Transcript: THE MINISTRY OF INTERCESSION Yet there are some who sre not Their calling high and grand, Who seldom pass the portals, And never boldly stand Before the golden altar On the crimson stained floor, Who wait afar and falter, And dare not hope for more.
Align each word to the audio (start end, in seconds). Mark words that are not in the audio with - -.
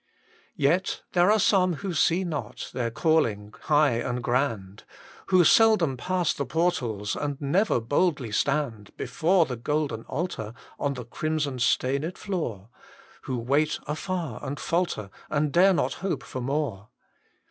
THE 0.57 0.63
MINISTRY 0.63 0.65
OF 0.65 0.71
INTERCESSION 0.71 0.99
Yet 1.03 1.13
there 1.13 1.31
are 1.31 1.39
some 1.39 1.73
who 1.75 1.93
sre 1.93 2.23
not 2.25 2.71
Their 2.73 2.89
calling 2.89 3.53
high 3.65 3.91
and 3.97 4.23
grand, 4.23 4.83
Who 5.27 5.43
seldom 5.43 5.95
pass 5.95 6.33
the 6.33 6.43
portals, 6.43 7.15
And 7.15 7.39
never 7.39 7.79
boldly 7.79 8.31
stand 8.31 8.97
Before 8.97 9.45
the 9.45 9.57
golden 9.57 10.01
altar 10.05 10.55
On 10.79 10.95
the 10.95 11.05
crimson 11.05 11.59
stained 11.59 12.17
floor, 12.17 12.69
Who 13.25 13.37
wait 13.37 13.79
afar 13.85 14.39
and 14.43 14.59
falter, 14.59 15.11
And 15.29 15.51
dare 15.51 15.71
not 15.71 15.93
hope 16.01 16.23
for 16.23 16.41
more. 16.41 16.89